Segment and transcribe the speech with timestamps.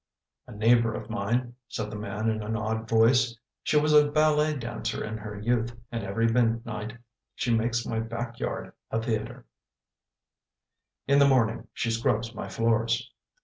[0.47, 4.57] "A neighbour of mine," said the man in an awed voice." She was a ballet
[4.57, 6.97] dancer in her youth and every midnight
[7.35, 9.45] she makes my back yard a theater.
[11.05, 13.11] In the morning she scrubs my floors.